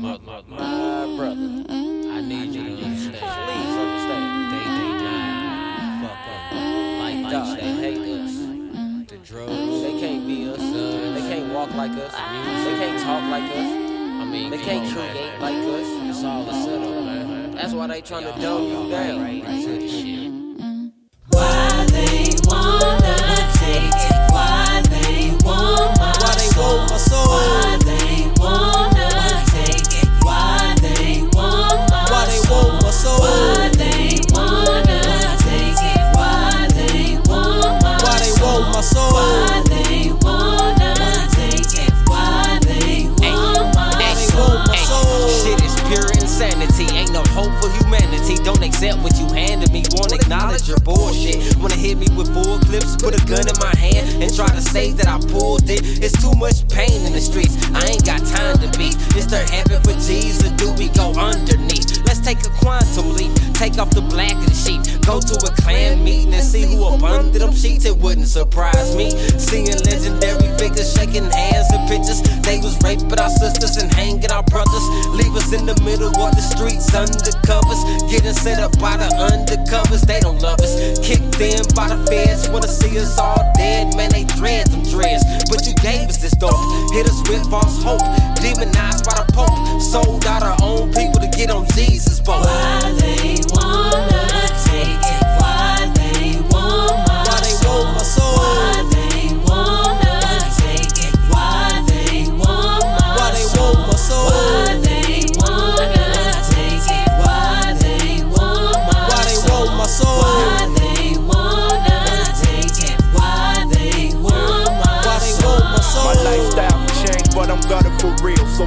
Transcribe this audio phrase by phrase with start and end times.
[0.00, 1.64] mother, mother, my brother.
[1.68, 3.20] I need you to understand.
[3.46, 4.26] Please understand.
[4.50, 6.00] They, they dying.
[6.00, 6.52] Fuck up.
[7.00, 8.34] Like dog, they hate us.
[9.10, 9.82] The drugs.
[9.82, 10.58] They can't be us.
[10.58, 12.12] They can't walk like us.
[12.12, 13.70] They can't talk like us.
[14.20, 15.86] I mean, they can't create like us.
[16.08, 17.54] It's all a setup.
[17.54, 19.20] That's why they trying to dumb you down.
[19.20, 20.30] Right, shit.
[20.30, 20.39] Why
[48.80, 49.84] accept what you handed me.
[49.92, 51.54] Won't acknowledge your bullshit.
[51.58, 54.62] Wanna hit me with full clips, put a gun in my hand, and try to
[54.62, 56.00] say that I pulled it.
[56.02, 57.56] It's too much pain in the streets.
[57.74, 58.96] I ain't got time to beat.
[59.16, 62.00] Is there heaven for Jesus, do we go underneath?
[62.06, 63.32] Let's take a quantum leap.
[63.52, 64.80] Take off the black of the sheep.
[65.04, 67.84] Go to a Klan meeting and see who up under them sheets.
[67.84, 69.10] It wouldn't surprise me.
[69.38, 69.76] Seeing
[72.90, 74.82] Was our sisters and hang hanging our brothers.
[75.14, 77.78] Leave us in the middle of the streets undercovers.
[78.10, 80.02] Getting set up by the undercovers.
[80.02, 80.98] They don't love us.
[80.98, 82.48] Kicked in by the feds.
[82.50, 83.94] Wanna see us all dead.
[83.94, 85.22] Man, they dread them dreads.
[85.46, 86.58] But you gave us this dope.
[86.90, 88.02] Hit us with false hope.
[88.42, 88.99] Demonized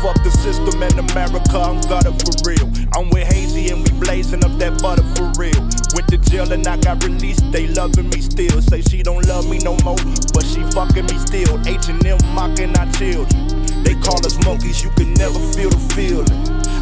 [0.00, 2.66] fuck the system and America, I'm gutter for real.
[2.94, 5.60] I'm with Hazy and we blazing up that butter for real.
[5.94, 8.60] Went to jail and I got released, they loving me still.
[8.62, 9.98] Say she don't love me no more,
[10.32, 11.58] but she fucking me still.
[11.66, 13.64] H&M mocking our children.
[13.82, 16.30] They call us monkeys, you can never feel the feeling.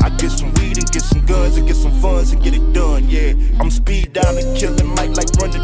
[0.03, 2.73] I get some weed and get some guns and get some funds and get it
[2.73, 3.35] done, yeah.
[3.61, 5.62] I'm speed down and Killer Mike like run the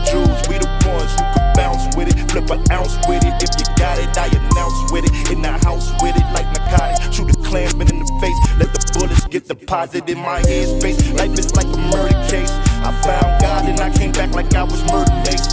[7.49, 11.01] Klansman in the face, let the bullets get deposited in my headspace.
[11.17, 12.53] Life is like a murder case.
[12.85, 15.49] I found God and I came back like I was Murda Mase.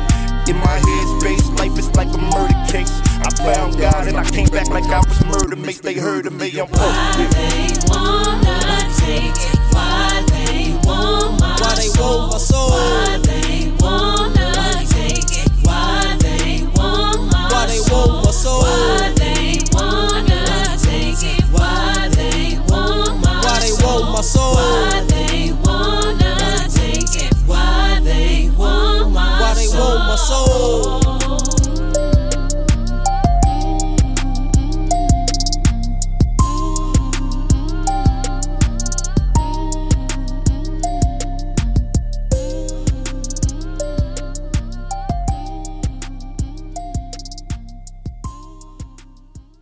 [0.50, 2.92] In my headspace, life is like a murder case.
[3.24, 5.80] I found God and I came back like I was Murda Mase.
[5.80, 8.60] They heard of me, I'm Why they wanna
[9.00, 9.60] take it?
[9.72, 9.85] Why
[24.16, 24.54] my soul.
[24.56, 27.34] Why they wanna take it?
[27.46, 29.42] Why they want my soul?
[29.42, 31.05] Why they want my soul?